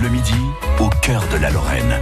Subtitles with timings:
[0.00, 0.32] Bleu Midi,
[0.78, 2.00] au cœur de la Lorraine.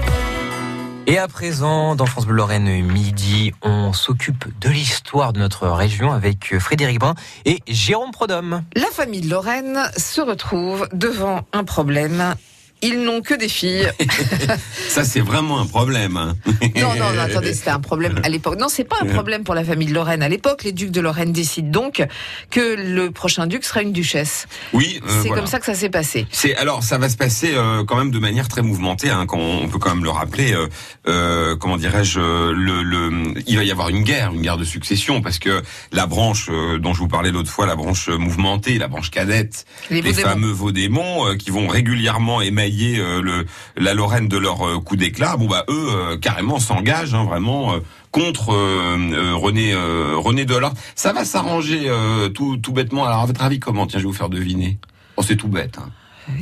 [1.09, 6.13] Et à présent, dans France Bleu Lorraine Midi, on s'occupe de l'histoire de notre région
[6.13, 8.63] avec Frédéric Brun et Jérôme Prodhomme.
[8.77, 12.37] La famille de Lorraine se retrouve devant un problème
[12.83, 13.91] ils n'ont que des filles.
[14.89, 16.17] ça, c'est vraiment un problème.
[16.17, 16.37] Hein.
[16.77, 18.59] non, non, non, attendez, c'était un problème à l'époque.
[18.59, 20.23] Non, c'est pas un problème pour la famille de Lorraine.
[20.23, 22.07] À l'époque, les ducs de Lorraine décident donc
[22.51, 24.47] que le prochain duc sera une duchesse.
[24.73, 26.27] Oui, euh, c'est comme ça que ça s'est passé.
[26.31, 29.11] C'est alors, ça va se passer euh, quand même de manière très mouvementée.
[29.11, 30.53] Hein, quand on peut quand même le rappeler.
[30.53, 30.67] Euh,
[31.09, 35.23] euh comment dirais-je le, le, il va y avoir une guerre, une guerre de succession,
[35.23, 39.11] parce que la branche dont je vous parlais l'autre fois, la branche mouvementée, la branche
[39.11, 42.68] cadette, les, les fameux Vaudémons, qui vont régulièrement émettre
[42.99, 43.47] euh, le,
[43.77, 47.75] la Lorraine de leur euh, coup d'éclat, bon bah eux euh, carrément s'engagent hein, vraiment
[48.11, 50.73] contre René René Delors.
[50.95, 51.91] Ça va s'arranger
[52.35, 53.05] tout, tout bêtement.
[53.05, 53.87] Alors à votre avis comment?
[53.87, 54.79] Tiens, je vais vous faire deviner.
[55.17, 55.79] Oh, c'est tout bête.
[55.79, 55.91] Hein.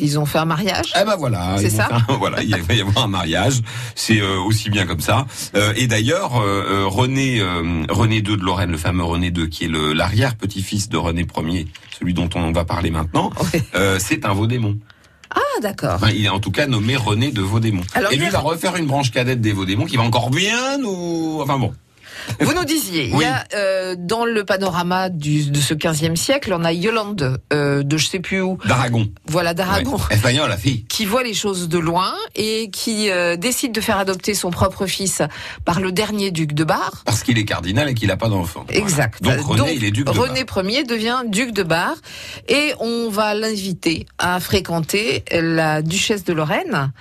[0.01, 0.93] Ils ont fait un mariage?
[1.01, 1.89] Eh ben voilà, c'est ça?
[2.19, 3.61] voilà, il va y avoir un mariage.
[3.95, 5.27] C'est aussi bien comme ça.
[5.77, 6.33] et d'ailleurs,
[6.87, 7.43] René
[7.89, 11.67] René II de Lorraine, le fameux René II, qui est l'arrière petit-fils de René Ier,
[11.99, 13.31] celui dont on va parler maintenant,
[13.99, 14.79] c'est un Vaudémon.
[15.37, 16.01] Ah, d'accord.
[16.15, 17.83] il est en tout cas nommé René de Vaudémont.
[18.11, 21.39] et lui va refaire une branche cadette des Vaudémont qui va encore bien nous...
[21.43, 21.73] Enfin bon.
[22.41, 26.53] Vous nous disiez, il y a euh, dans le panorama du, de ce 15e siècle,
[26.55, 28.59] on a Yolande euh, de je sais plus où.
[28.67, 29.09] D'Aragon.
[29.27, 29.99] Voilà, d'Aragon.
[30.11, 30.85] Espagnol, la fille.
[30.85, 34.87] Qui voit les choses de loin et qui euh, décide de faire adopter son propre
[34.87, 35.23] fils
[35.65, 37.03] par le dernier duc de Bar.
[37.05, 38.67] Parce qu'il est cardinal et qu'il n'a pas d'enfant.
[38.69, 39.23] Exact.
[39.23, 41.95] Donc René, il est duc de René Ier devient duc de Bar
[42.49, 46.93] et on va l'inviter à fréquenter la duchesse de Lorraine.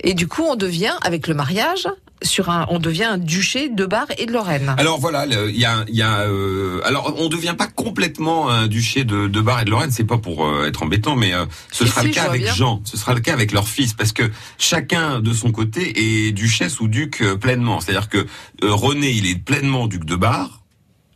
[0.00, 1.88] Et du coup, on devient, avec le mariage,
[2.24, 4.74] sur un, on devient un duché de Bar et de Lorraine.
[4.78, 9.04] Alors voilà, il y a, y a euh, alors on devient pas complètement un duché
[9.04, 11.86] de, de Bar et de Lorraine, c'est pas pour euh, être embêtant, mais euh, ce
[11.86, 15.20] sera le cas avec Jean, ce sera le cas avec leur fils, parce que chacun
[15.20, 17.80] de son côté est duchesse ou duc pleinement.
[17.80, 18.26] C'est-à-dire que
[18.62, 20.62] René, il est pleinement duc de Bar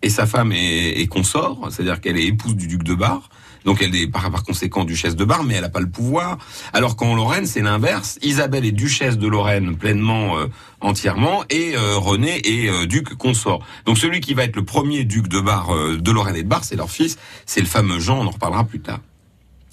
[0.03, 3.29] et sa femme est, est consort, c'est-à-dire qu'elle est épouse du duc de Bar.
[3.65, 6.39] Donc elle est par, par conséquent duchesse de Bar, mais elle n'a pas le pouvoir.
[6.73, 8.19] Alors qu'en Lorraine, c'est l'inverse.
[8.23, 10.47] Isabelle est duchesse de Lorraine pleinement, euh,
[10.81, 13.65] entièrement, et euh, René est euh, duc consort.
[13.87, 16.65] Donc celui qui va être le premier duc de Bar, de Lorraine et de Bar,
[16.65, 19.01] c'est leur fils, c'est le fameux Jean, on en reparlera plus tard.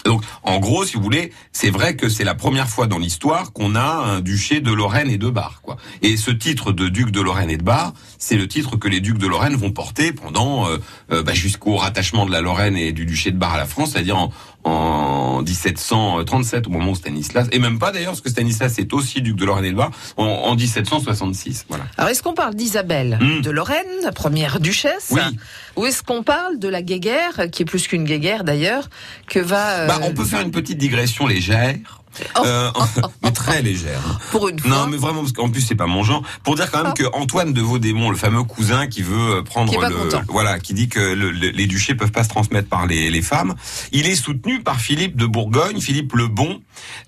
[0.06, 3.52] Donc, en gros, si vous voulez, c'est vrai que c'est la première fois dans l'histoire
[3.52, 5.76] qu'on a un duché de Lorraine et de Bar, quoi.
[6.02, 9.00] Et ce titre de duc de Lorraine et de Bar, c'est le titre que les
[9.00, 10.78] ducs de Lorraine vont porter pendant euh,
[11.12, 13.92] euh, bah, jusqu'au rattachement de la Lorraine et du duché de Bar à la France,
[13.92, 14.32] c'est-à-dire en,
[14.66, 19.22] en 1737 au moment où Stanislas, et même pas d'ailleurs parce que Stanislas est aussi
[19.22, 21.66] duc de Lorraine et de Bar, en, 1766.
[21.68, 21.84] Voilà.
[21.96, 23.42] Alors est-ce qu'on parle d'Isabelle hmm.
[23.42, 25.08] de Lorraine, la première duchesse?
[25.10, 25.20] Oui.
[25.76, 28.88] Ou est-ce qu'on parle de la guéguerre, qui est plus qu'une guéguerre d'ailleurs,
[29.28, 29.86] que va...
[29.86, 32.02] Bah, on peut faire une petite digression légère.
[32.44, 32.70] Euh,
[33.22, 34.18] mais très légère.
[34.30, 34.70] Pour une fois.
[34.70, 36.22] Non, mais vraiment, parce qu'en plus, c'est pas mon genre.
[36.42, 36.94] Pour dire quand même ah.
[36.96, 40.88] que Antoine de Vaudémont, le fameux cousin qui veut euh, prendre le, voilà, qui dit
[40.88, 43.54] que les duchés peuvent pas se transmettre par les, les, femmes,
[43.92, 46.60] il est soutenu par Philippe de Bourgogne, Philippe le Bon,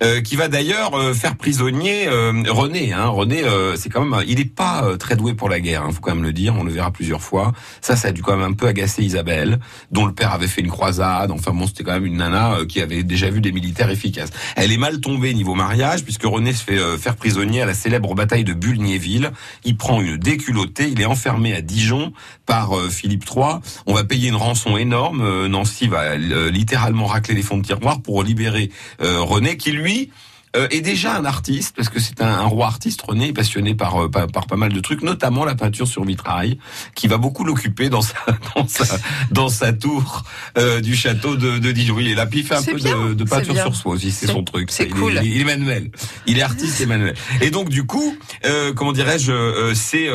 [0.03, 2.93] euh, qui va d'ailleurs faire prisonnier René.
[2.93, 3.07] Hein.
[3.07, 3.43] René,
[3.77, 5.83] c'est quand même, il est pas très doué pour la guerre.
[5.83, 6.55] Hein, faut quand même le dire.
[6.57, 7.53] On le verra plusieurs fois.
[7.81, 9.59] Ça, ça a dû quand même un peu agacer Isabelle,
[9.91, 11.31] dont le père avait fait une croisade.
[11.31, 14.31] Enfin bon, c'était quand même une nana qui avait déjà vu des militaires efficaces.
[14.57, 17.75] Elle est mal tombé niveau mariage, puisque René se fait euh, faire prisonnier à la
[17.75, 19.33] célèbre bataille de Bulgnéville.
[19.65, 22.13] Il prend une déculottée, il est enfermé à Dijon
[22.47, 23.61] par euh, Philippe III.
[23.87, 25.23] On va payer une rançon énorme.
[25.23, 28.71] Euh, Nancy va littéralement racler les fonds de tiroir pour libérer
[29.01, 30.11] René, qui lui
[30.57, 34.09] euh, est déjà un artiste, parce que c'est un, roi artiste, René, passionné par, euh,
[34.09, 36.59] par, par, pas mal de trucs, notamment la peinture sur vitrail,
[36.95, 38.17] qui va beaucoup l'occuper dans sa,
[38.57, 38.99] dans sa,
[39.31, 40.25] dans sa tour
[40.57, 41.99] euh, du château de, de Dijon.
[41.99, 44.27] Il est là, puis il fait un peu de, de, peinture sur soi aussi, c'est
[44.27, 44.71] son truc.
[44.71, 45.21] C'est cool.
[45.23, 45.91] Il est, manuel.
[46.27, 47.15] Il est artiste et manuel.
[47.41, 50.09] Et donc, du coup, euh, comment dirais-je, euh, c'est...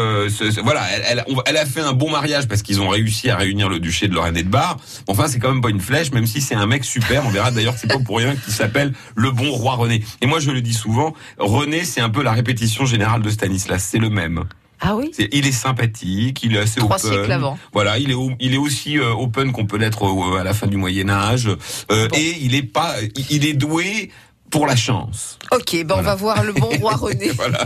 [0.64, 3.70] voilà, elle, elle, elle, a fait un bon mariage parce qu'ils ont réussi à réunir
[3.70, 4.78] le duché de Lorraine et de Bar.
[5.08, 7.26] Enfin, c'est quand même pas une flèche, même si c'est un mec super.
[7.26, 10.04] On verra d'ailleurs, c'est pas pour rien qu'il s'appelle le bon roi René.
[10.24, 13.86] Et moi, je le dis souvent, René, c'est un peu la répétition générale de Stanislas.
[13.92, 14.46] C'est le même.
[14.80, 15.12] Ah oui.
[15.34, 17.30] il est sympathique, il est assez Trois open.
[17.30, 17.60] avant.
[17.74, 20.06] Voilà, il est il est aussi euh, open qu'on peut l'être
[20.40, 21.50] à la fin du Moyen Âge.
[21.92, 22.96] Euh, et il est pas,
[23.30, 24.12] il est doué
[24.50, 25.40] pour la chance.
[25.52, 27.66] Ok, ben on va voir le bon roi René voilà.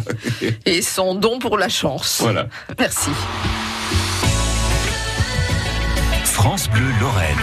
[0.66, 2.18] et son don pour la chance.
[2.22, 2.48] Voilà.
[2.80, 3.12] Merci.
[6.24, 7.38] France Bleu Lorraine.